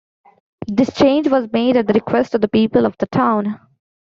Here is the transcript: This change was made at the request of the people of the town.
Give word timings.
This 0.65 0.91
change 0.95 1.29
was 1.29 1.51
made 1.53 1.77
at 1.77 1.85
the 1.85 1.93
request 1.93 2.33
of 2.33 2.41
the 2.41 2.47
people 2.47 2.87
of 2.87 2.97
the 2.97 3.05
town. 3.05 3.59